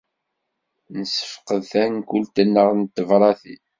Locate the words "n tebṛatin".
2.79-3.61